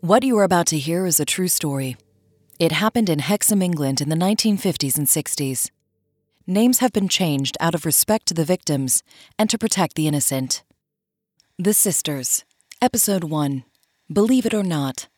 [0.00, 1.96] What you are about to hear is a true story.
[2.60, 5.72] It happened in Hexham, England in the 1950s and 60s.
[6.46, 9.02] Names have been changed out of respect to the victims
[9.40, 10.62] and to protect the innocent.
[11.58, 12.44] The Sisters,
[12.80, 13.64] Episode 1
[14.12, 15.08] Believe It or Not.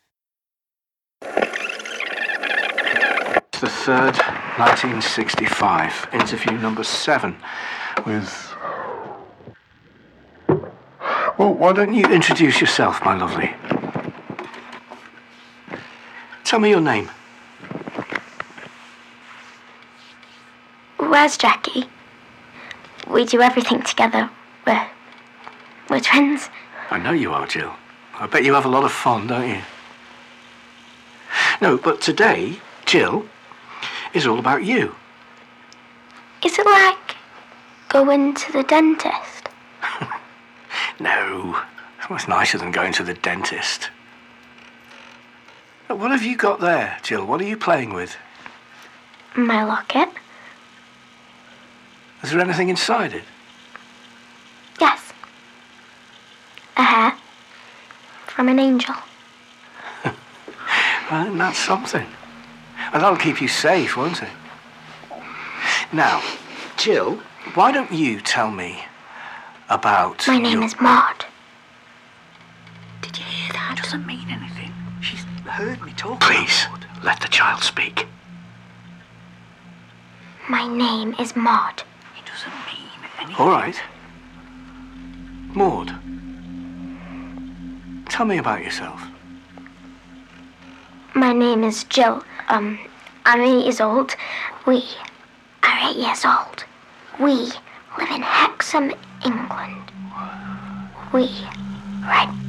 [1.21, 1.43] It's
[3.61, 4.17] the third,
[4.57, 7.37] 1965, interview number seven
[8.03, 8.51] with.
[11.37, 13.53] Well, why don't you introduce yourself, my lovely?
[16.51, 17.09] Tell me your name.
[20.97, 21.85] Where's Jackie?
[23.07, 24.29] We do everything together.
[24.67, 24.85] We're.
[25.89, 26.49] We're twins.
[26.89, 27.73] I know you are, Jill.
[28.15, 29.61] I bet you have a lot of fun, don't you?
[31.61, 33.25] No, but today, Jill,
[34.13, 34.93] is all about you.
[36.43, 37.15] Is it like
[37.87, 39.47] going to the dentist?
[40.99, 41.61] No,
[41.97, 43.89] it's much nicer than going to the dentist.
[45.95, 47.25] What have you got there, Jill?
[47.25, 48.15] What are you playing with?
[49.35, 50.09] My locket?
[52.23, 53.23] Is there anything inside it?
[54.79, 55.11] Yes.
[56.77, 57.17] A hair.
[58.27, 58.95] From an angel.
[61.11, 62.07] Well, that's something.
[62.93, 64.29] And that'll keep you safe, won't it?
[65.91, 66.23] Now,
[66.77, 67.15] Jill,
[67.53, 68.85] why don't you tell me
[69.69, 70.25] about.
[70.25, 71.25] My name your- is Maud.
[73.01, 73.75] Did you hear that?
[73.77, 74.71] It doesn't mean anything.
[75.01, 76.21] She's heard me talk.
[76.21, 76.65] Please,
[77.03, 78.07] let the child speak.
[80.49, 81.83] My name is Maud.
[82.17, 83.35] It doesn't mean anything.
[83.37, 83.79] All right.
[85.53, 85.93] Maud,
[88.09, 89.01] tell me about yourself.
[91.13, 92.23] My name is Jill.
[92.47, 92.79] Um,
[93.25, 94.15] I'm eight years old.
[94.65, 94.83] We
[95.63, 96.63] are eight years old.
[97.19, 98.93] We live in Hexham,
[99.25, 99.91] England.
[101.13, 101.29] We
[102.03, 102.40] ride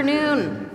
[0.00, 0.70] afternoon.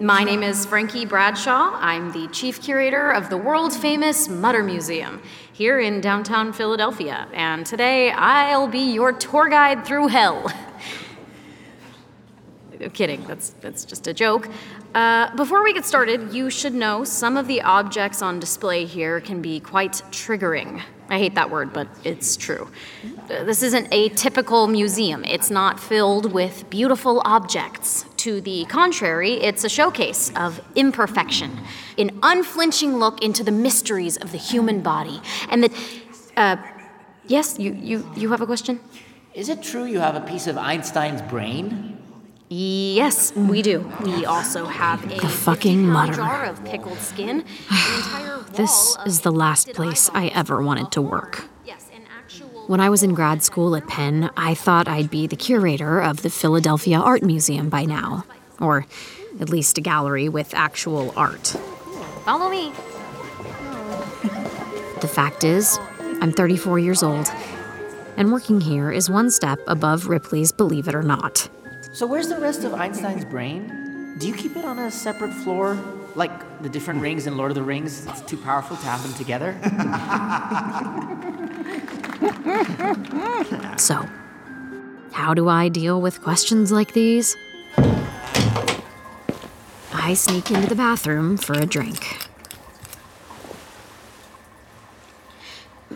[0.00, 1.72] My name is Frankie Bradshaw.
[1.74, 5.20] I'm the chief curator of the world famous Mutter Museum
[5.52, 10.50] here in downtown Philadelphia, and today I'll be your tour guide through hell.
[12.94, 14.48] Kidding, that's, that's just a joke.
[14.94, 19.20] Uh, before we get started, you should know some of the objects on display here
[19.20, 20.80] can be quite triggering.
[21.10, 22.70] I hate that word, but it's true.
[23.28, 25.26] This isn't a typical museum.
[25.26, 28.06] It's not filled with beautiful objects.
[28.22, 31.58] To the contrary, it's a showcase of imperfection,
[31.98, 35.20] an unflinching look into the mysteries of the human body.
[35.50, 35.70] And the.
[36.36, 36.56] Uh,
[37.26, 38.78] yes, you, you, you have a question?
[39.34, 41.98] Is it true you have a piece of Einstein's brain?
[42.48, 43.90] Yes, we do.
[44.04, 46.14] We also have a the fucking 50 pound mutterer.
[46.14, 47.40] jar of pickled skin.
[47.40, 51.48] an entire This is the last place I ever wanted to work.
[52.62, 55.26] Yes, an actual When I was in grad school at Penn, I thought I'd be
[55.26, 58.24] the curator of the Philadelphia Art Museum by now.
[58.60, 58.86] Or
[59.40, 61.48] at least a gallery with actual art.
[62.24, 62.72] Follow me.
[65.00, 65.80] The fact is,
[66.20, 67.26] I'm 34 years old,
[68.16, 71.48] and working here is one step above Ripley's Believe It or Not.
[71.92, 74.16] So where's the rest of Einstein's brain?
[74.18, 75.76] Do you keep it on a separate floor?
[76.14, 78.06] Like the different rings in Lord of the Rings?
[78.06, 79.58] It's too powerful to have them together?
[83.78, 84.08] So,
[85.12, 87.36] how do I deal with questions like these?
[89.92, 92.28] I sneak into the bathroom for a drink.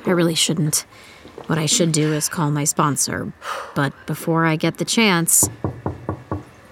[0.04, 0.84] I really shouldn't.
[1.47, 3.32] What I should do is call my sponsor,
[3.75, 5.48] but before I get the chance,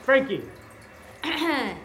[0.02, 0.42] Frankie,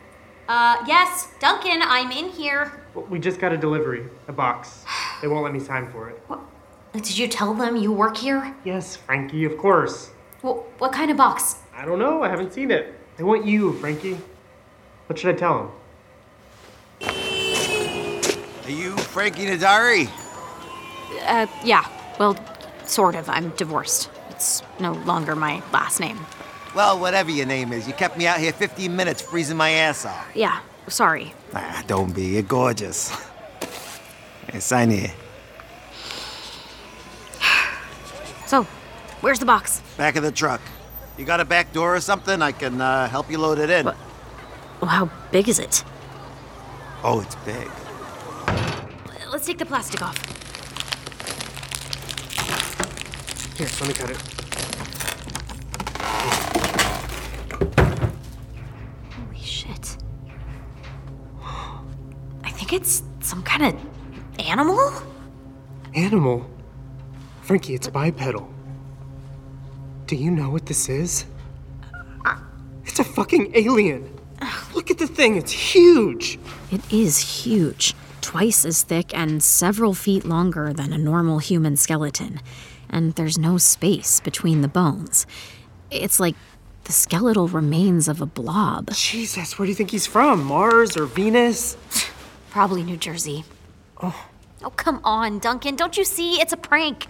[0.50, 2.72] Uh, yes, Duncan, I'm in here.
[2.96, 4.84] we just got a delivery, a box.
[5.22, 6.20] They won't let me sign for it.
[6.94, 8.56] Did you tell them you work here?
[8.64, 10.10] Yes, Frankie, of course.
[10.42, 11.58] Well, what kind of box?
[11.74, 12.96] I don't know, I haven't seen it.
[13.18, 14.18] They want you, Frankie.
[15.08, 15.58] What should I tell
[17.02, 17.10] them?
[18.66, 20.10] Are you Frankie Nadari?
[21.26, 21.88] Uh, yeah.
[22.20, 22.38] Well,
[22.86, 23.30] sort of.
[23.30, 24.10] I'm divorced.
[24.30, 26.20] It's no longer my last name.
[26.76, 30.06] Well, whatever your name is, you kept me out here 15 minutes freezing my ass
[30.06, 30.28] off.
[30.36, 31.34] Yeah, sorry.
[31.54, 32.26] Ah, don't be.
[32.26, 33.10] You're gorgeous.
[34.52, 35.12] Hey, sign here.
[38.50, 38.64] So,
[39.22, 39.80] where's the box?
[39.96, 40.60] Back of the truck.
[41.20, 42.42] You got a back door or something?
[42.42, 43.86] I can uh, help you load it in.
[43.86, 43.96] What?
[44.82, 45.84] well, how big is it?
[47.04, 47.70] Oh, it's big.
[49.32, 50.18] Let's take the plastic off.
[53.56, 54.18] Here, let me cut it.
[59.14, 59.98] Holy shit.
[62.44, 64.92] I think it's some kind of animal?
[65.94, 66.50] Animal?
[67.50, 68.48] Frankie, it's bipedal.
[70.06, 71.26] Do you know what this is?
[72.24, 72.38] Uh.
[72.86, 74.08] It's a fucking alien.
[74.76, 76.38] Look at the thing, it's huge.
[76.70, 82.40] It is huge, twice as thick and several feet longer than a normal human skeleton.
[82.88, 85.26] And there's no space between the bones.
[85.90, 86.36] It's like
[86.84, 88.92] the skeletal remains of a blob.
[88.92, 90.44] Jesus, where do you think he's from?
[90.44, 91.78] Mars or Venus?
[92.52, 93.44] Probably New Jersey.
[94.04, 94.28] Oh,
[94.62, 95.76] Oh, come on, Duncan.
[95.76, 96.40] Don't you see?
[96.40, 97.08] It's a prank.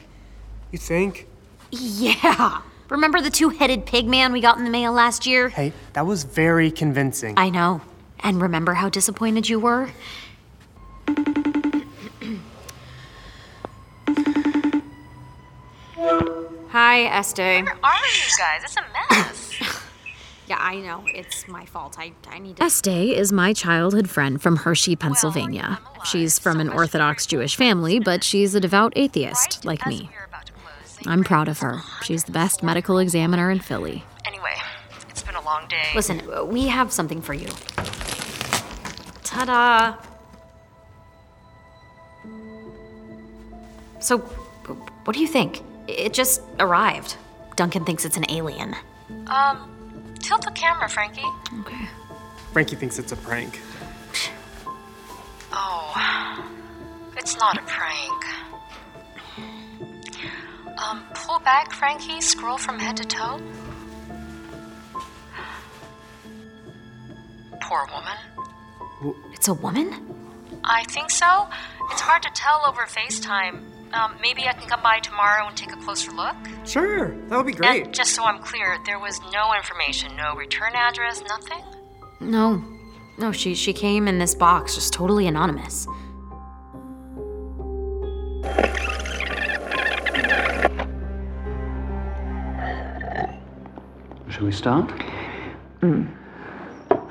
[0.72, 1.28] You think?
[1.72, 2.62] Yeah.
[2.90, 5.50] Remember the two headed pig man we got in the mail last year?
[5.50, 7.36] Hey, that was very convincing.
[7.38, 7.82] I know.
[8.22, 9.90] And remember how disappointed you were?
[16.70, 17.38] Hi, Este.
[17.38, 18.64] Where are you guys?
[18.64, 19.46] It's a mess.
[20.48, 21.04] Yeah, I know.
[21.06, 21.98] It's my fault.
[22.00, 22.64] I, I need to.
[22.64, 25.80] Este is my childhood friend from Hershey, Pennsylvania.
[26.06, 30.10] She's from an Orthodox Jewish family, but she's a devout atheist, like me.
[31.06, 31.82] I'm proud of her.
[32.04, 34.04] She's the best medical examiner in Philly.
[34.26, 34.56] anyway,
[35.10, 35.88] it's been a long day.
[35.96, 37.48] Listen, we have something for you.
[39.24, 39.96] Ta da!
[44.00, 45.62] So, what do you think?
[45.88, 47.16] It just arrived.
[47.56, 48.76] Duncan thinks it's an alien.
[49.28, 51.22] Um, tilt the camera, Frankie.
[51.62, 51.88] Okay.
[52.54, 53.60] Frankie thinks it's a prank.
[55.52, 56.46] Oh,
[57.18, 58.26] it's not a prank.
[60.82, 62.22] Um, pull back, Frankie.
[62.22, 63.42] Scroll from head to toe.
[67.62, 69.16] Poor woman.
[69.34, 69.94] It's a woman?
[70.64, 71.48] I think so.
[71.92, 73.62] It's hard to tell over FaceTime.
[73.94, 76.36] Um, maybe I can come by tomorrow and take a closer look.
[76.66, 77.86] Sure, that would be great.
[77.86, 81.64] And just so I'm clear, there was no information, no return address, nothing.
[82.20, 82.64] No.
[83.18, 85.88] No, she she came in this box, just totally anonymous.
[94.40, 94.90] Shall we start?
[95.84, 95.98] Uh,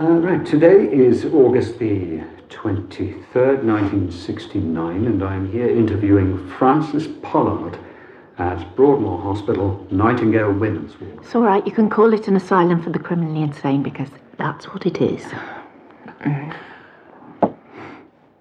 [0.00, 7.78] right, today is August the 23rd, 1969, and I'm here interviewing Frances Pollard
[8.38, 11.18] at Broadmoor Hospital, Nightingale Women's Ward.
[11.18, 11.66] It's all right.
[11.66, 14.08] You can call it an asylum for the criminally insane because
[14.38, 15.22] that's what it is.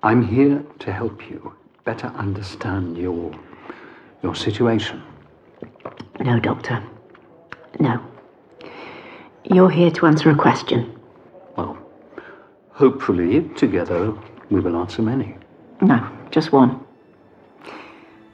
[0.01, 3.37] I'm here to help you better understand your
[4.23, 5.03] your situation.
[6.21, 6.81] No, Doctor.
[7.81, 8.01] No.
[9.49, 10.93] You're here to answer a question.
[11.55, 11.77] Well,
[12.71, 14.13] hopefully together
[14.49, 15.35] we will answer many.
[15.81, 16.79] No, just one.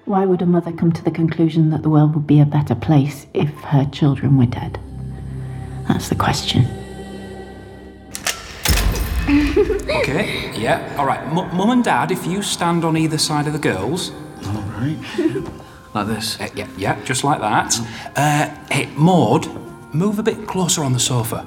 [0.05, 2.75] Why would a mother come to the conclusion that the world would be a better
[2.75, 4.79] place if her children were dead?
[5.87, 6.65] That's the question.
[9.29, 11.21] Okay, yeah, all right.
[11.21, 14.11] M- Mum and Dad, if you stand on either side of the girls.
[14.47, 14.97] All right.
[15.93, 16.39] like this?
[16.41, 17.79] Uh, yeah, yeah, just like that.
[18.17, 19.47] Uh, hey, Maud,
[19.93, 21.45] move a bit closer on the sofa.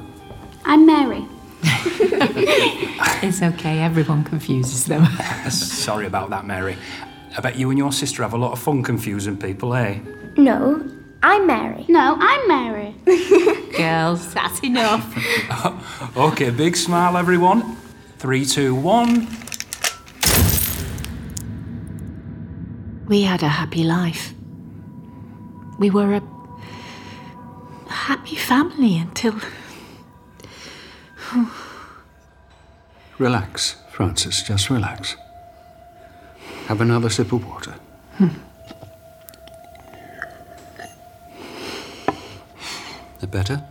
[0.65, 1.27] I'm Mary.
[1.63, 5.05] it's okay, everyone confuses them.
[5.51, 6.77] Sorry about that, Mary.
[7.37, 9.99] I bet you and your sister have a lot of fun confusing people, eh?
[10.37, 10.89] No,
[11.23, 11.85] I'm Mary.
[11.89, 12.95] No, I'm Mary.
[13.77, 15.05] Girls, that's enough.
[16.17, 17.77] okay, big smile, everyone.
[18.19, 19.29] Three, two, one.
[23.07, 24.33] We had a happy life.
[25.79, 26.21] We were a
[27.89, 29.35] happy family until.
[33.19, 35.17] Relax, Frances, just relax.
[36.67, 37.75] Have another sip of water.
[38.17, 38.29] Hmm.
[43.21, 43.63] The better?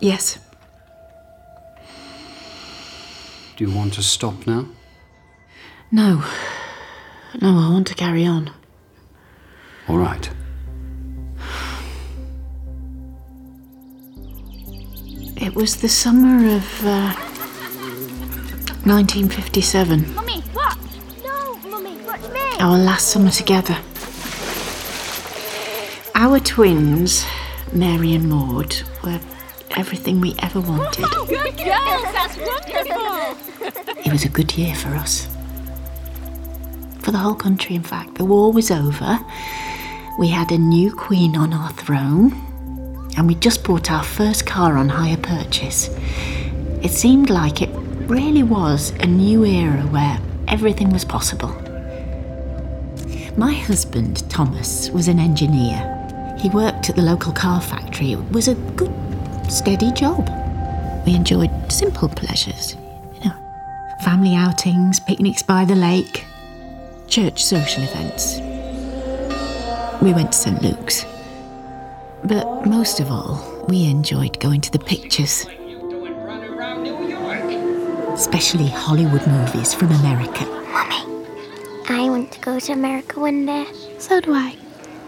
[0.00, 0.38] Yes.
[3.56, 4.66] Do you want to stop now?
[5.90, 6.24] No.
[7.40, 8.50] No, I want to carry on.
[9.88, 10.28] All right.
[15.42, 17.12] It was the summer of uh,
[18.84, 20.78] 1957, Mummy, what?
[21.24, 22.40] No, Mummy, watch me.
[22.60, 23.76] our last summer together.
[26.14, 27.24] Our twins,
[27.72, 29.18] Mary and Maud, were
[29.72, 31.06] everything we ever wanted.
[31.26, 33.36] Good girls, that's wonderful.
[34.06, 35.26] It was a good year for us.
[37.00, 38.14] For the whole country, in fact.
[38.14, 39.18] The war was over.
[40.20, 42.51] We had a new queen on our throne.
[43.16, 45.88] And we just bought our first car on hire purchase.
[46.82, 47.70] It seemed like it
[48.08, 51.50] really was a new era where everything was possible.
[53.36, 55.88] My husband, Thomas, was an engineer.
[56.38, 58.12] He worked at the local car factory.
[58.12, 58.92] It was a good,
[59.48, 60.28] steady job.
[61.06, 62.76] We enjoyed simple pleasures,
[63.14, 63.36] you know,
[64.04, 66.24] family outings, picnics by the lake.
[67.12, 68.38] church social events.
[70.00, 70.62] We went to St.
[70.62, 71.04] Luke's.
[72.24, 75.44] But most of all, we enjoyed going to the pictures.
[78.14, 80.44] Especially Hollywood movies from America.
[80.72, 81.26] Mummy,
[81.88, 83.66] I want to go to America one day.
[83.98, 84.56] So do I.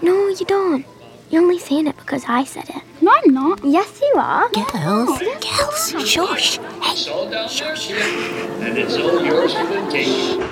[0.03, 0.85] No, you don't.
[1.31, 2.83] You're only saying it because I said it.
[3.01, 3.65] No, I'm not.
[3.65, 4.49] Yes, you are.
[4.51, 6.59] Girls, girls, shush.
[6.61, 10.49] It's all downstairs here, and it's all yours for the taking.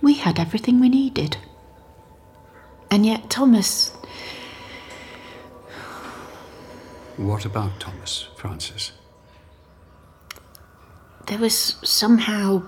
[0.00, 1.36] We had everything we needed.
[2.90, 3.92] And yet, Thomas,
[7.16, 8.92] What about Thomas, Frances?
[11.26, 12.62] there was somehow.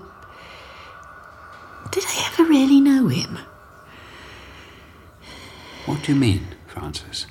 [1.91, 3.39] Did I ever really know him?
[5.85, 7.27] What do you mean, Frances?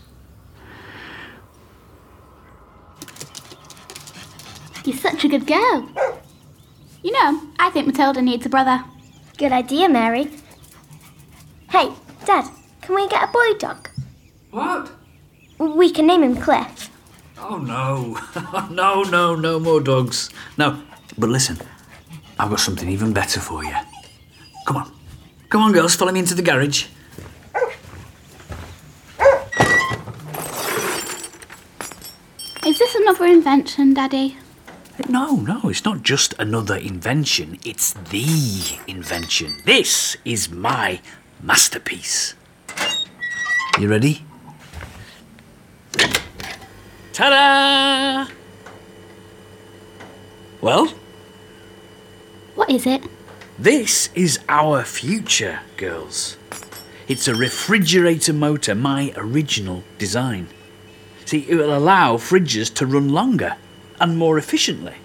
[4.84, 5.88] You're such a good girl.
[7.02, 8.82] You know, I think Matilda needs a brother.
[9.36, 10.30] Good idea, Mary.
[11.70, 11.90] Hey,
[12.24, 12.48] Dad,
[12.90, 13.88] can we get a boy dog?
[14.50, 14.90] What?
[15.58, 16.90] We can name him Cliff.
[17.38, 18.18] Oh no.
[18.70, 20.28] no, no, no more dogs.
[20.58, 20.82] No.
[21.16, 21.56] But listen,
[22.36, 23.76] I've got something even better for you.
[24.66, 24.92] Come on.
[25.50, 26.86] Come on, girls, follow me into the garage.
[32.66, 34.36] Is this another invention, Daddy?
[35.08, 39.52] No, no, it's not just another invention, it's the invention.
[39.64, 41.00] This is my
[41.40, 42.34] masterpiece.
[43.80, 44.22] You ready?
[47.14, 48.30] Ta da!
[50.60, 50.88] Well,
[52.56, 53.02] What is it?
[53.58, 56.36] this is our future, girls.
[57.08, 60.48] It's a refrigerator motor, my original design.
[61.24, 63.56] See, it will allow fridges to run longer
[63.98, 64.96] and more efficiently.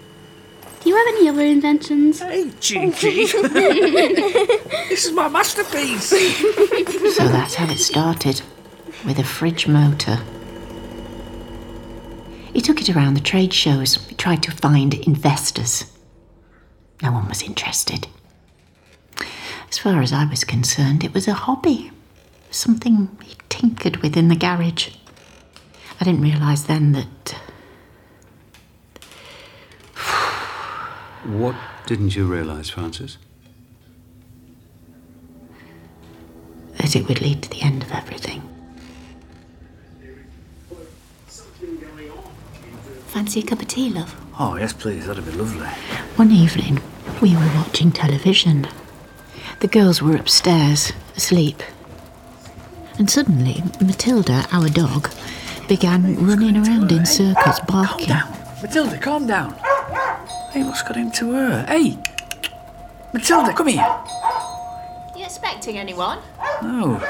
[0.82, 2.20] Do you have any other inventions?
[2.20, 3.24] Hey, Gigi.
[4.90, 6.12] this is my masterpiece.
[7.16, 8.42] So that's how it started,
[9.04, 10.18] with a fridge motor.
[12.52, 15.84] He took it around the trade shows, he tried to find investors.
[17.02, 18.08] No one was interested.
[19.68, 21.90] As far as I was concerned, it was a hobby,
[22.50, 24.88] something he tinkered with in the garage.
[26.00, 27.36] I didn't realise then that
[31.24, 33.18] What didn't you realise, Frances?
[36.78, 38.42] that it would lead to the end of everything.
[43.16, 44.14] Fancy a cup of tea, love?
[44.38, 45.66] Oh, yes, please, that'd be lovely.
[46.16, 46.82] One evening,
[47.22, 48.68] we were watching television.
[49.60, 51.62] The girls were upstairs, asleep.
[52.98, 55.10] And suddenly, Matilda, our dog,
[55.66, 57.04] began running around in eh?
[57.04, 58.14] circles, barking.
[58.60, 59.54] Matilda, calm down.
[60.52, 61.64] Hey, what's got into her?
[61.66, 61.96] Hey!
[63.14, 63.98] Matilda, come here.
[65.16, 66.18] You expecting anyone?
[66.60, 67.00] No.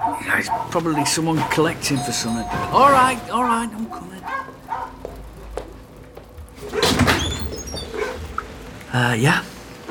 [0.00, 2.44] Yeah, it's probably someone collecting for something.
[2.72, 4.14] All right, all right, I'm coming.
[8.94, 9.42] Uh, yeah?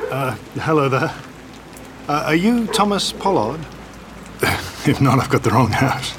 [0.09, 1.13] Uh, hello there.
[2.07, 3.59] Uh, are you Thomas Pollard?
[4.41, 6.13] if not, I've got the wrong house.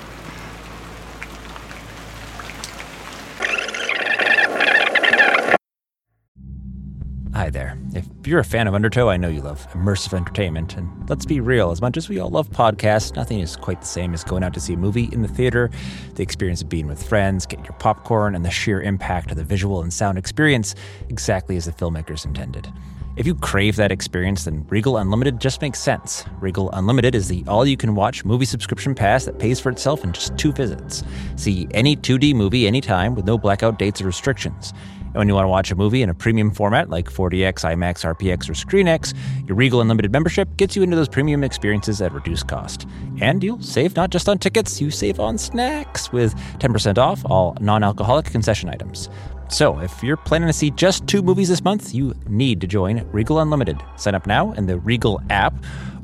[8.25, 10.79] If you're a fan of Undertow, I know you love immersive entertainment.
[10.79, 13.87] And let's be real, as much as we all love podcasts, nothing is quite the
[13.87, 15.71] same as going out to see a movie in the theater.
[16.15, 19.45] The experience of being with friends, getting your popcorn, and the sheer impact of the
[19.45, 20.75] visual and sound experience
[21.11, 22.73] exactly as the filmmakers intended.
[23.17, 26.25] If you crave that experience, then Regal Unlimited just makes sense.
[26.41, 30.03] Regal Unlimited is the all you can watch movie subscription pass that pays for itself
[30.03, 31.05] in just two visits.
[31.37, 34.73] See any 2D movie anytime with no blackout dates or restrictions.
[35.15, 38.05] And when you want to watch a movie in a premium format like 4DX, IMAX,
[38.05, 39.15] RPX, or ScreenX,
[39.47, 42.89] your Regal Unlimited membership gets you into those premium experiences at reduced cost.
[43.21, 47.57] And you'll save not just on tickets, you save on snacks with 10% off all
[47.61, 49.09] non alcoholic concession items.
[49.49, 53.07] So, if you're planning to see just two movies this month, you need to join
[53.13, 53.83] Regal Unlimited.
[53.97, 55.55] Sign up now in the Regal app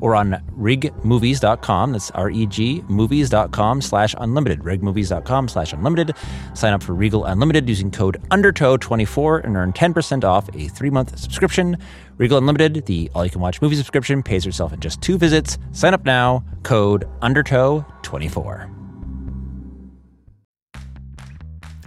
[0.01, 1.93] or on regmovies.com.
[1.93, 4.59] That's R-E-G movies.com slash unlimited.
[4.59, 6.15] Regmovies.com slash unlimited.
[6.53, 11.77] Sign up for Regal Unlimited using code UNDERTOW24 and earn 10% off a three-month subscription.
[12.17, 15.57] Regal Unlimited, the all-you-can-watch movie subscription, pays yourself in just two visits.
[15.71, 16.43] Sign up now.
[16.63, 18.77] Code UNDERTOW24.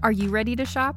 [0.02, 0.96] Are you ready to shop?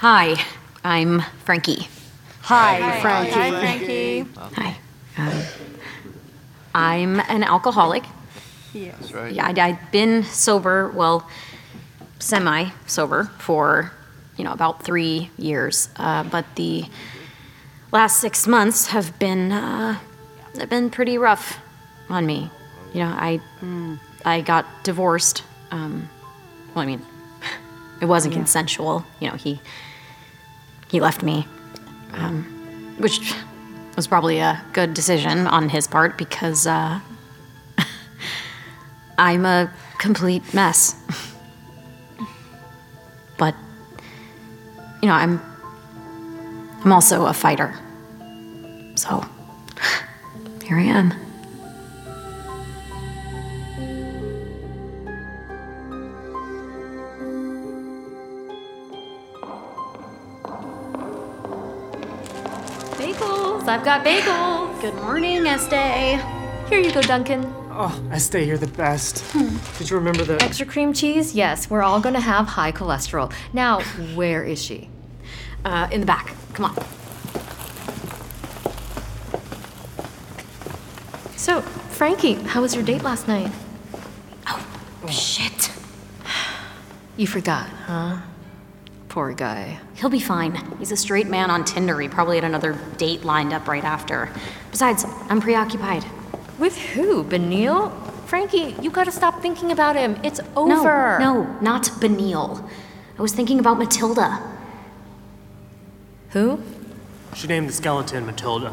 [0.00, 0.36] Hi,
[0.84, 1.88] I'm Frankie.
[2.42, 3.30] Hi, Frankie.
[3.32, 4.26] Hi, Frankie.
[4.36, 4.76] Hi.
[5.18, 5.42] Um,
[6.74, 8.04] I'm an alcoholic.
[8.72, 8.92] Yeah.
[8.98, 9.32] That's right.
[9.32, 11.28] Yeah, I'd, I'd been sober, well,
[12.18, 13.92] semi sober for,
[14.36, 15.88] you know, about three years.
[15.96, 16.84] Uh, but the
[17.92, 19.98] last six months have been, uh,
[20.58, 21.58] have been pretty rough
[22.08, 22.50] on me.
[22.94, 23.40] You know, I,
[24.24, 25.42] I got divorced.
[25.70, 26.08] Um,
[26.74, 27.02] well, I mean,
[28.00, 28.40] it wasn't Yeah.
[28.40, 29.04] consensual.
[29.20, 29.60] You know, he,
[30.90, 31.46] he left me,
[32.14, 32.42] um,
[32.98, 33.32] which
[33.94, 36.98] was probably a good decision on his part because uh,
[39.18, 40.96] I'm a complete mess.
[43.38, 43.54] but
[45.00, 45.40] you know, I'm
[46.82, 47.72] I'm also a fighter.
[48.96, 49.24] So
[50.64, 51.29] here I am.
[63.70, 64.80] I've got bagels!
[64.80, 66.20] Good morning, Estee.
[66.68, 67.44] Here you go, Duncan.
[67.70, 69.24] Oh, Estee, you're the best.
[69.78, 70.42] Did you remember the.
[70.42, 71.36] Extra cream cheese?
[71.36, 73.32] Yes, we're all gonna have high cholesterol.
[73.52, 73.82] Now,
[74.16, 74.90] where is she?
[75.64, 76.34] Uh, in the back.
[76.52, 76.74] Come on.
[81.36, 83.52] So, Frankie, how was your date last night?
[84.48, 84.66] Oh,
[85.08, 85.70] shit.
[87.16, 88.16] You forgot, huh?
[89.10, 89.80] Poor guy.
[89.96, 90.54] He'll be fine.
[90.78, 91.98] He's a straight man on Tinder.
[91.98, 94.30] He probably had another date lined up right after.
[94.70, 96.04] Besides, I'm preoccupied.
[96.60, 97.24] With who?
[97.24, 97.92] Benil?
[98.26, 100.16] Frankie, you gotta stop thinking about him.
[100.22, 101.18] It's over.
[101.18, 102.64] No, no, not Benil.
[103.18, 104.40] I was thinking about Matilda.
[106.30, 106.62] Who?
[107.34, 108.72] She named the skeleton Matilda.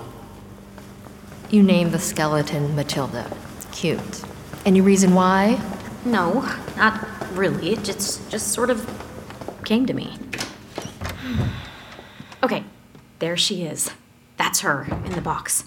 [1.49, 3.35] You named the skeleton Matilda.
[3.71, 4.21] Cute.
[4.65, 5.59] Any reason why?
[6.05, 7.71] No, not really.
[7.71, 8.87] It just just sort of
[9.65, 10.17] came to me.
[12.43, 12.63] Okay,
[13.19, 13.91] there she is.
[14.37, 15.65] That's her in the box.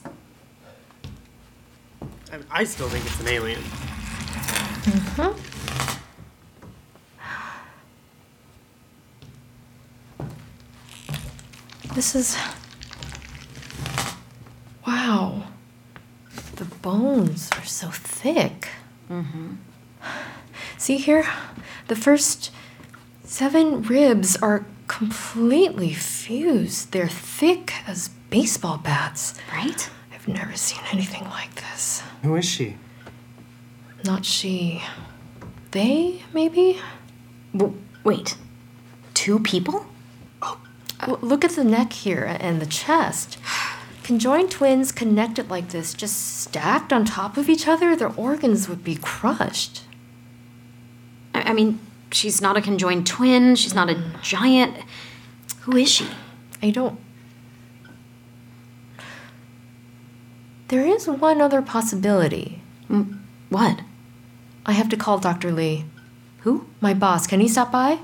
[2.32, 3.60] I, I still think it's an alien.
[4.82, 5.60] Mm-hmm.
[11.94, 12.36] This is.
[14.86, 15.42] Wow.
[16.56, 18.68] The bones are so thick.
[19.10, 19.54] Mm-hmm.
[20.78, 21.26] See here?
[21.88, 22.52] The first
[23.24, 24.64] seven ribs are
[25.00, 26.92] completely fused.
[26.92, 29.32] They're thick as baseball bats.
[29.50, 29.88] Right?
[30.12, 32.02] I've never seen anything like this.
[32.22, 32.76] Who is she?
[34.04, 34.82] Not she.
[35.70, 36.80] They, maybe?
[37.56, 38.36] W- wait.
[39.14, 39.86] Two people?
[40.42, 40.60] Oh,
[41.06, 43.38] oh, look at the neck here and the chest.
[44.02, 48.84] Conjoined twins connected like this, just stacked on top of each other, their organs would
[48.84, 49.82] be crushed.
[51.32, 51.80] I, I mean,
[52.12, 53.56] she's not a conjoined twin.
[53.56, 54.22] She's not a mm.
[54.22, 54.76] giant.
[55.60, 56.06] Who is she?
[56.62, 56.98] I don't.
[60.68, 62.62] There is one other possibility.
[63.48, 63.80] What?
[64.64, 65.50] I have to call Dr.
[65.52, 65.84] Lee.
[66.40, 66.66] Who?
[66.80, 67.26] My boss.
[67.26, 67.98] Can he stop by?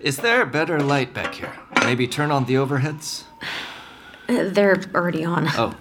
[0.00, 1.52] Is there a better light back here?
[1.84, 3.24] Maybe turn on the overheads?
[4.28, 5.48] Uh, they're already on.
[5.56, 5.74] Oh.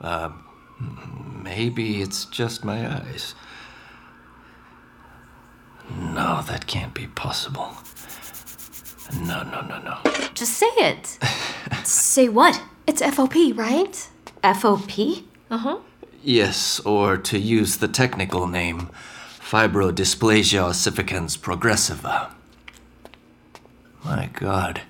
[0.00, 3.34] Um, maybe it's just my eyes.
[5.96, 7.76] No, that can't be possible.
[9.20, 9.98] No, no, no, no.
[10.34, 11.18] Just say it.
[11.84, 12.60] Say what?
[12.86, 14.08] It's FOP, right?
[14.42, 15.24] FOP?
[15.50, 15.78] Uh huh.
[16.22, 18.90] Yes, or to use the technical name,
[19.40, 22.30] fibrodysplasia ossificans progressiva.
[24.04, 24.82] My god,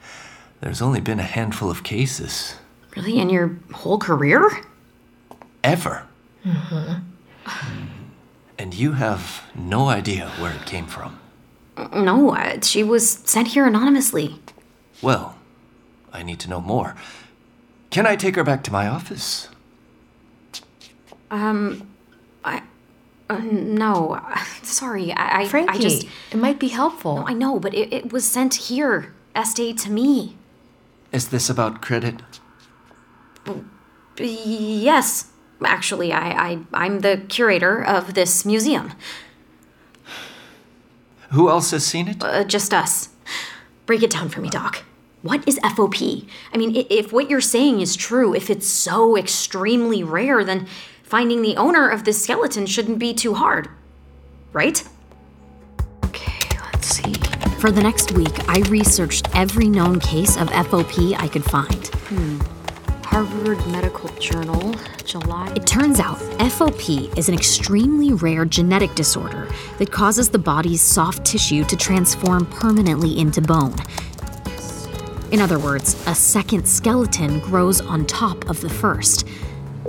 [0.61, 2.57] there's only been a handful of cases.
[2.97, 3.19] Really?
[3.19, 4.51] In your whole career?
[5.63, 6.07] Ever.
[6.45, 6.95] Mm-hmm.
[8.59, 11.19] And you have no idea where it came from.
[11.93, 14.41] No, uh, she was sent here anonymously.
[15.01, 15.37] Well,
[16.13, 16.97] I need to know more.
[17.91, 19.49] Can I take her back to my office?
[21.31, 21.89] Um,
[22.45, 22.63] I.
[23.31, 24.21] Uh, no,
[24.63, 25.13] sorry.
[25.13, 26.07] I, I, Frankie, I just.
[26.33, 27.17] it might be helpful.
[27.17, 29.15] No, I know, but it, it was sent here.
[29.37, 30.37] Estate to me.
[31.13, 32.17] Is this about credit?
[34.19, 35.31] Yes,
[35.65, 38.93] actually, I, I I'm the curator of this museum.
[41.31, 42.23] Who else has seen it?
[42.23, 43.11] Uh, just us.
[43.87, 44.85] Break it down for me, Doc.
[45.23, 46.29] What is FOP?
[46.53, 50.67] I mean, if what you're saying is true, if it's so extremely rare, then
[51.03, 53.69] finding the owner of this skeleton shouldn't be too hard.
[54.53, 54.83] Right?
[56.05, 57.13] Okay, let's see.
[57.59, 61.87] For the next week, I researched every known case of FOP I could find.
[61.87, 62.38] Hmm.
[63.19, 65.53] Harvard Medical Journal, July.
[65.57, 71.25] It turns out FOP is an extremely rare genetic disorder that causes the body's soft
[71.25, 73.75] tissue to transform permanently into bone.
[75.33, 79.27] In other words, a second skeleton grows on top of the first.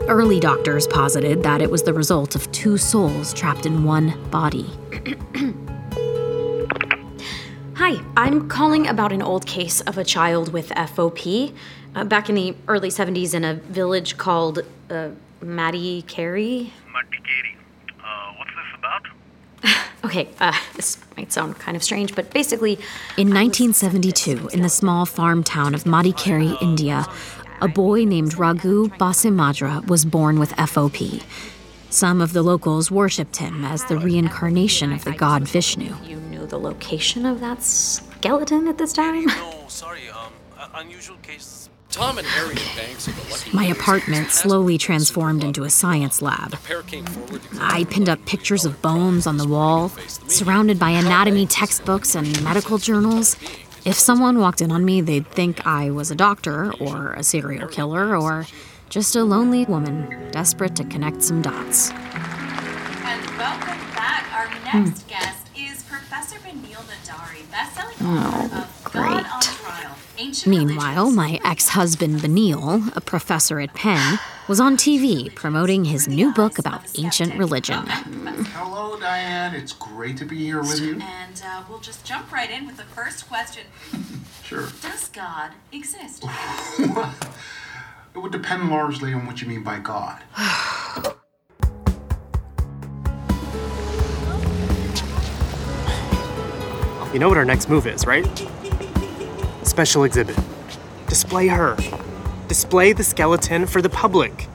[0.08, 4.66] Early doctors posited that it was the result of two souls trapped in one body.
[7.76, 11.54] Hi, I'm calling about an old case of a child with FOP.
[12.00, 14.60] Uh, back in the early 70s in a village called
[14.90, 15.10] uh,
[15.44, 16.72] Madikeri.
[18.02, 19.04] Uh, what's this about?
[20.06, 22.76] Okay, uh, this might sound kind of strange, but basically,
[23.18, 27.06] In 1972, in the small farm town of Madikeri, India,
[27.60, 31.22] a boy named Raghu Basimadra was born with FOP.
[31.90, 35.94] Some of the locals worshipped him as the reincarnation of the god Vishnu.
[36.06, 39.26] you knew the location of that skeleton at this time?
[39.26, 41.69] No, sorry, um, uh, unusual case.
[41.92, 46.52] Tom and Harriet Banks of the Lucky My apartment slowly transformed into a science lab.
[46.64, 49.90] pair came forward to I pinned up pictures of bones on the wall,
[50.28, 53.38] surrounded by anatomy textbooks and medical journals.
[53.86, 57.68] If someone walked in on me, they'd think I was a doctor, or a serial
[57.68, 58.46] killer, or
[58.90, 61.90] just a lonely woman desperate to connect some dots.
[61.92, 64.32] And welcome back.
[64.34, 64.84] Our hmm.
[64.86, 69.59] next guest is Professor Benil Nadari, bestselling author Oh, of God on Trial, Ancient
[70.46, 76.34] Meanwhile, my ex husband Benil, a professor at Penn, was on TV promoting his new
[76.34, 77.86] book about ancient religion.
[77.88, 79.56] Hello, Diane.
[79.56, 81.00] It's great to be here with you.
[81.02, 83.64] And uh, we'll just jump right in with the first question.
[84.44, 84.68] Sure.
[84.82, 86.26] Does God exist?
[88.16, 90.24] It would depend largely on what you mean by God.
[97.12, 98.24] You know what our next move is, right?
[99.70, 100.36] Special exhibit.
[101.08, 101.78] Display her.
[102.48, 104.48] Display the skeleton for the public.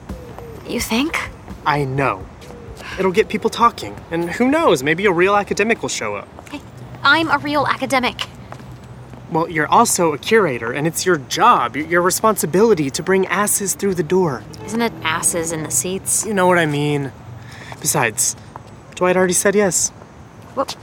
[0.67, 1.17] You think?
[1.65, 2.25] I know.
[2.99, 6.27] It'll get people talking, and who knows, maybe a real academic will show up.
[7.01, 8.27] I'm a real academic.
[9.31, 13.95] Well, you're also a curator, and it's your job, your responsibility to bring asses through
[13.95, 14.43] the door.
[14.65, 16.25] Isn't it asses in the seats?
[16.25, 17.13] You know what I mean.
[17.79, 18.35] Besides,
[18.95, 19.91] Dwight already said yes.
[20.55, 20.75] What?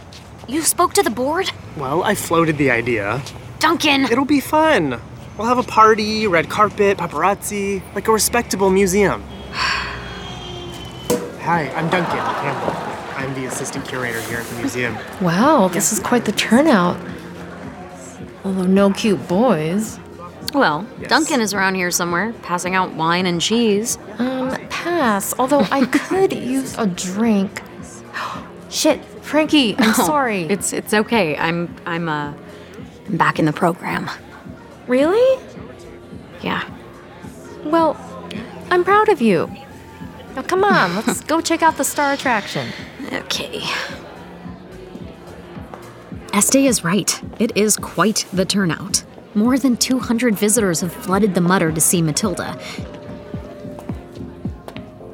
[0.48, 1.52] You spoke to the board?
[1.76, 3.20] Well, I floated the idea.
[3.62, 4.06] Duncan!
[4.06, 5.00] It'll be fun.
[5.38, 9.22] We'll have a party, red carpet, paparazzi, like a respectable museum.
[11.42, 12.72] Hi, I'm Duncan Campbell.
[13.16, 14.98] I'm the assistant curator here at the museum.
[15.20, 16.98] Wow, this is quite the turnout.
[18.44, 20.00] Although no cute boys.
[20.52, 23.96] Well, Duncan is around here somewhere, passing out wine and cheese.
[24.18, 25.34] Um, pass.
[25.38, 27.62] Although I could use a drink.
[28.70, 30.42] Shit, Frankie, I'm No, sorry.
[30.46, 31.36] It's it's okay.
[31.36, 32.34] I'm I'm uh
[33.12, 34.10] I'm back in the program.
[34.88, 35.38] Really?
[36.40, 36.66] Yeah.
[37.62, 37.94] Well,
[38.70, 39.54] I'm proud of you.
[40.34, 42.70] Now come on, let's go check out the star attraction.
[43.12, 43.60] Okay.
[46.32, 47.22] Este is right.
[47.38, 49.04] It is quite the turnout.
[49.34, 52.58] More than 200 visitors have flooded the Mutter to see Matilda.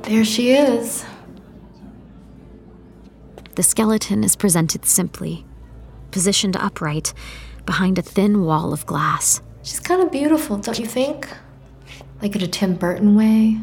[0.03, 1.05] There she is.
[3.57, 5.45] The skeleton is presented simply,
[6.13, 7.13] positioned upright
[7.69, 9.43] behind a thin wall of glass.
[9.63, 11.29] She's kind of beautiful, don't you think?
[12.23, 13.59] Like in a Tim Burton way.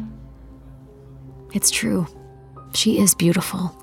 [1.52, 2.06] It's true.
[2.72, 3.74] She is beautiful.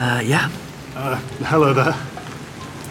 [0.00, 0.50] Uh, yeah.
[0.96, 1.14] Uh,
[1.46, 1.94] hello there.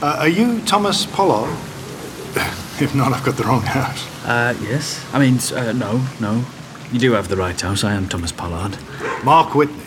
[0.02, 1.52] Uh, are you Thomas Pollard?
[2.80, 4.08] if not, I've got the wrong house.
[4.26, 5.06] Uh, yes.
[5.12, 6.46] I mean, uh, no, no.
[6.94, 7.84] You do have the right house.
[7.84, 8.78] I am Thomas Pollard.
[9.26, 9.87] Mark Whitney.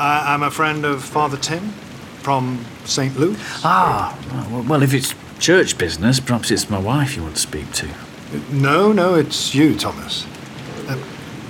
[0.00, 1.72] I I'm a friend of Father Tim
[2.22, 3.16] from St.
[3.18, 3.60] Luke's.
[3.62, 4.18] Ah,
[4.50, 7.88] well, well, if it's church business, perhaps it's my wife you want to speak to.
[8.50, 10.26] No, no, it's you, Thomas.
[10.88, 10.98] Uh,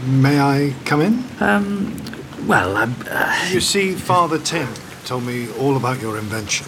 [0.07, 1.25] may I come in?
[1.39, 2.03] Um,
[2.47, 2.77] well.
[2.77, 3.49] Uh...
[3.53, 4.69] You see, Father Tim
[5.05, 6.67] told me all about your invention.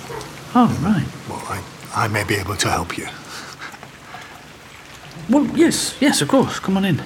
[0.54, 1.06] Oh, right.
[1.28, 3.08] Well, I, I may be able to help you.
[5.28, 6.60] Well, yes, yes, of course.
[6.60, 7.02] Come on in.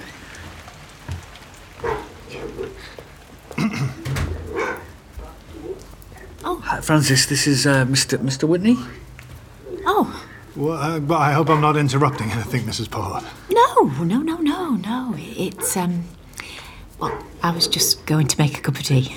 [6.66, 8.18] Hi, Frances, this is uh, Mr.
[8.18, 8.48] Mr.
[8.48, 8.76] Whitney.
[9.86, 10.24] Oh,
[10.56, 12.90] Well, uh, but I hope I'm not interrupting anything, Mrs.
[12.90, 13.24] Pollard.
[13.50, 15.14] no, no, no, no, no.
[15.16, 16.04] It's, um.
[16.98, 19.14] Well, I was just going to make a cup of tea.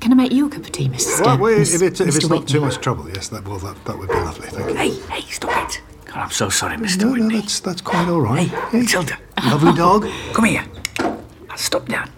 [0.00, 1.06] Can I make you a cup of tea, Mrs.
[1.06, 2.16] Well, Ster- well, Miss- if it's, if Mr.
[2.16, 2.52] it's not Whitney?
[2.52, 4.48] too much trouble, yes, that, well, that, that would be lovely.
[4.48, 4.74] Thank you.
[4.76, 5.80] Hey, hey, stop it.
[6.06, 7.02] God, I'm so sorry, Mr.
[7.02, 7.34] No, Whitney.
[7.34, 8.48] no, that's, that's quite all right.
[8.48, 9.18] Hey, Matilda.
[9.44, 10.06] Lovely dog.
[10.32, 10.64] Come here.
[11.00, 12.08] Now, stop down.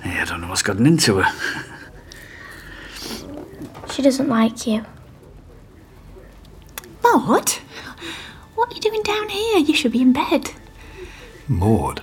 [0.00, 1.63] Hey, I don't know what's gotten into her.
[3.94, 4.84] She doesn't like you.
[7.04, 7.48] Maud?
[8.56, 9.58] What are you doing down here?
[9.58, 10.50] You should be in bed.
[11.46, 12.00] Maud.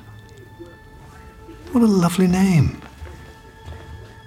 [1.73, 2.81] What a lovely name.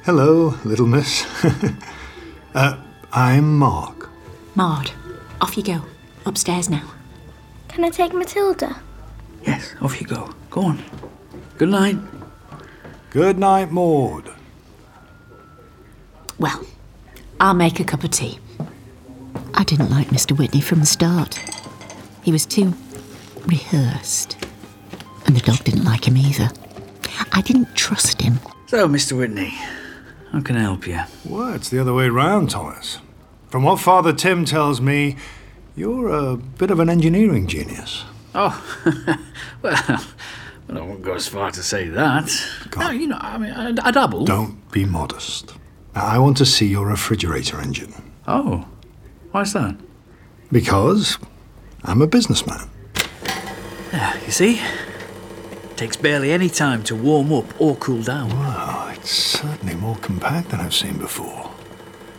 [0.03, 1.25] Hello, little miss.
[2.55, 2.77] uh,
[3.15, 4.11] I'm Mark.
[4.55, 4.91] Maud,
[5.41, 5.81] off you go.
[6.27, 6.87] Upstairs now.
[7.69, 8.77] Can I take Matilda?
[9.47, 10.35] Yes, off you go.
[10.51, 10.85] Go on.
[11.57, 11.97] Good night.
[13.09, 14.31] Good night, Maud.
[16.39, 16.67] Well,
[17.45, 18.39] I'll make a cup of tea.
[19.53, 20.35] I didn't like Mr.
[20.35, 21.35] Whitney from the start.
[22.23, 22.73] He was too
[23.45, 24.43] rehearsed.
[25.27, 26.49] And the dog didn't like him either.
[27.33, 28.41] I didn't trust him.
[28.69, 29.19] So, Mr.
[29.19, 29.53] Whitney,
[30.33, 31.01] how can I help you?
[31.27, 32.97] Well, it's the other way round, Thomas.
[33.51, 35.17] From what Father Tim tells me,
[35.77, 38.05] you're a bit of an engineering genius.
[38.35, 38.59] Oh,
[39.61, 39.77] well,
[40.67, 42.31] well, I won't go as far to say that.
[42.79, 44.25] No, you know, I mean, I, I dabble.
[44.25, 45.57] Don't be modest.
[45.95, 47.95] I want to see your refrigerator engine.
[48.27, 48.67] Oh,
[49.31, 49.77] why's that?
[50.51, 51.19] Because
[51.85, 52.69] I'm a businessman.
[53.93, 54.61] Yeah, you see?
[54.61, 58.31] It Takes barely any time to warm up or cool down.
[58.31, 61.51] Wow, it's certainly more compact than I've seen before.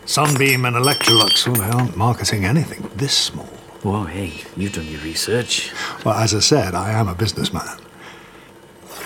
[0.06, 3.46] Sunbeam and Electrolux, well, they aren't marketing anything this small.
[3.82, 5.72] Whoa, hey, you've done your research.
[6.06, 7.80] Well, as I said, I am a businessman.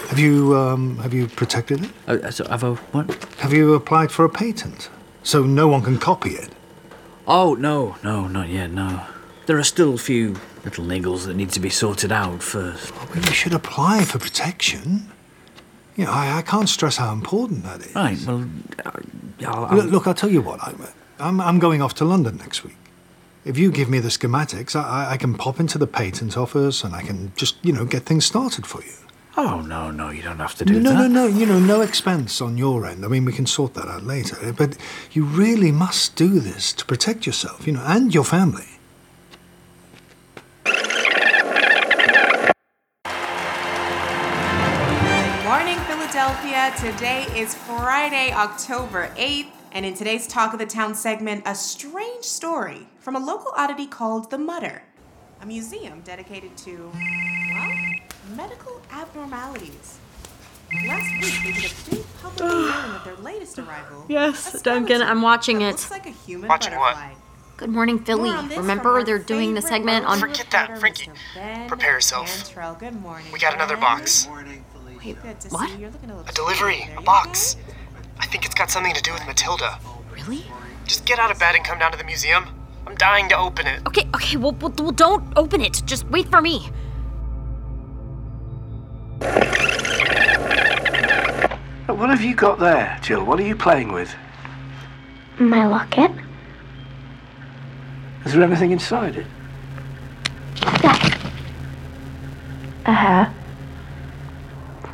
[0.10, 1.92] Have you, um, have you protected it?
[2.08, 3.24] Uh, so have I, what?
[3.40, 4.90] Have you applied for a patent?
[5.24, 6.50] So no one can copy it?
[7.28, 9.06] Oh, no, no, not yet, no.
[9.46, 12.92] There are still a few little niggles that need to be sorted out first.
[12.96, 15.12] Well, you should apply for protection.
[15.96, 17.94] You know, I, I can't stress how important that is.
[17.96, 18.50] Right, well,
[18.86, 18.92] uh,
[19.48, 20.60] I'll, I'll, Look, look, I'll tell you what.
[20.64, 20.82] I'm,
[21.20, 22.76] I'm, I'm going off to London next week.
[23.46, 26.84] If you give me the schematics, I, I- I can pop into the patent office
[26.84, 28.94] and I can just, you know, get things started for you.
[29.42, 30.96] Oh, no, no, you don't have to do no, that.
[30.98, 31.40] no, no, no.
[31.40, 33.06] you know, no expense on your end.
[33.06, 34.52] I mean, we can sort that out later.
[34.52, 34.76] But
[35.14, 38.68] you really must do this to protect yourself, you know, and your family.
[40.66, 40.74] Good
[45.46, 46.74] morning, Philadelphia.
[46.78, 52.26] Today is Friday, October 8th, and in today's Talk of the Town segment, a strange
[52.26, 54.84] story from a local oddity called The Mutter,
[55.42, 56.92] a museum dedicated to,
[57.54, 57.89] well,
[58.36, 60.00] medical abnormalities.
[60.88, 64.06] Last week, they did a big public unveiling of their latest arrival.
[64.08, 65.72] Yes, Duncan, I'm watching it.
[65.72, 66.96] Looks like a human Watching what?
[66.96, 67.14] butterfly.
[67.58, 68.30] Good morning, Philly.
[68.30, 70.20] More on this from Remember our they're doing the favorite segment on.
[70.20, 71.06] Forget that, reporter, Frankie.
[71.08, 71.36] Mr.
[71.36, 72.28] Ben Prepare yourself.
[72.28, 72.76] Cantrell.
[72.76, 73.32] Good morning.
[73.34, 73.82] We got another Ben.
[73.82, 74.28] box.
[75.04, 75.68] Wait, good to what?
[75.70, 75.82] see you.
[75.82, 77.58] You're looking a little A delivery, a box.
[78.20, 79.80] I think it's got something to do with Matilda.
[80.14, 80.46] Really?
[80.86, 82.46] Just get out of bed and come down to the museum.
[82.86, 83.82] I'm dying to open it.
[83.88, 85.82] Okay, okay, well, well, well, don't open it.
[85.86, 86.70] Just wait for me.
[92.00, 93.26] What have you got there, Jill?
[93.26, 94.16] What are you playing with?
[95.38, 96.10] My locket?
[98.24, 99.28] Is there anything inside it?
[102.86, 103.30] Uh huh.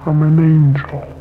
[0.04, 1.16] From an angel.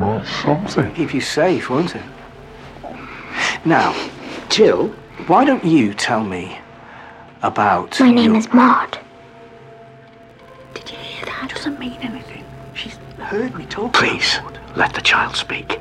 [0.00, 0.92] That's something.
[0.96, 2.02] Keep you safe, won't it?
[3.64, 3.94] Now,
[4.48, 4.88] Jill,
[5.28, 6.58] why don't you tell me
[7.42, 8.00] about.
[8.00, 8.98] My name your- is Maud.
[11.58, 12.44] That doesn't mean anything.
[12.72, 13.92] She's heard me talk.
[13.92, 14.38] Please,
[14.76, 15.80] let the child speak.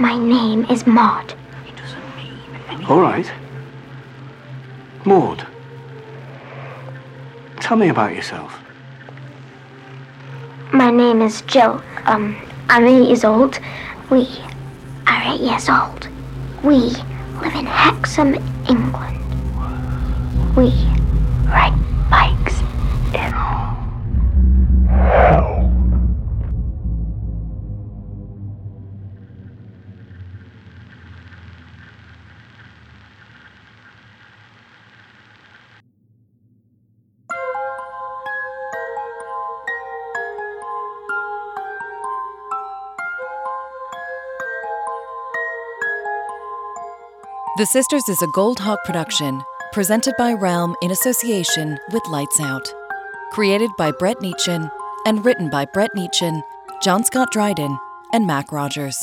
[0.00, 1.34] My name is Maud.
[2.88, 3.30] All right.
[5.04, 5.46] Maud,
[7.60, 8.58] tell me about yourself.
[10.72, 11.82] My name is Jill.
[12.06, 12.36] Um,
[12.70, 13.60] I'm eight years old.
[14.08, 14.26] We
[15.06, 16.08] are eight years old.
[16.64, 16.78] We
[17.42, 18.34] live in Hexham,
[18.66, 19.20] England.
[20.56, 20.95] We
[47.56, 49.42] The Sisters is a Goldhawk production,
[49.72, 52.70] presented by Realm in association with Lights Out.
[53.32, 54.70] Created by Brett Neichin
[55.06, 56.42] and written by Brett Neichin,
[56.82, 57.78] John Scott Dryden,
[58.12, 59.02] and Mac Rogers.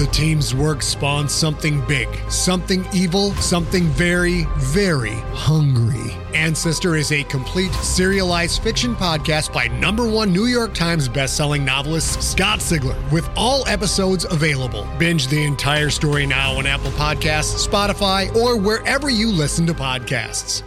[0.00, 6.16] The team's work spawned something big, something evil, something very, very hungry.
[6.34, 12.22] Ancestor is a complete serialized fiction podcast by number one New York Times bestselling novelist
[12.22, 14.88] Scott Sigler, with all episodes available.
[14.98, 20.62] Binge the entire story now on Apple Podcasts, Spotify, or wherever you listen to podcasts.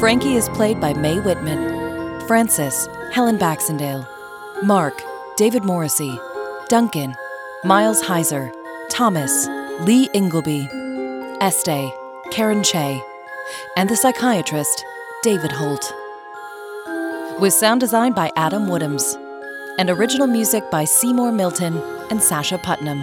[0.00, 1.74] Frankie is played by Mae Whitman.
[2.26, 4.06] Frances, Helen Baxendale.
[4.62, 5.00] Mark,
[5.36, 6.18] David Morrissey.
[6.68, 7.14] Duncan,
[7.64, 8.52] Miles Heizer.
[8.90, 9.46] Thomas,
[9.80, 10.68] Lee Ingleby.
[11.40, 11.90] Este,
[12.30, 13.02] Carin Chea.
[13.76, 14.84] And the psychiatrist,
[15.22, 15.92] David Holt.
[17.40, 19.16] With sound design by Adam Woodhams.
[19.78, 21.78] And original music by Seymour Milton
[22.10, 23.02] and Sacha Puttnam.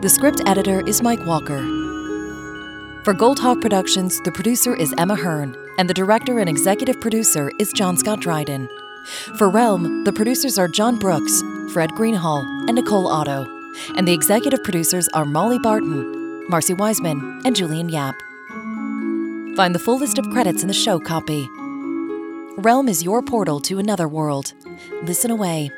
[0.00, 1.60] The script editor is Mike Walker.
[3.04, 7.72] For Goldhawk Productions, the producer is Emma Hearn, and the director and executive producer is
[7.72, 8.68] John Scott Dryden.
[9.36, 13.46] For Realm, the producers are John Brooks, Fred Greenhalgh, and Nicole Otto,
[13.96, 18.14] and the executive producers are Molly Barton, Marci Wiseman, and Julian Yap.
[19.56, 21.48] Find the full list of credits in the show copy.
[22.56, 24.52] Realm is your portal to another world.
[25.02, 25.70] Listen away.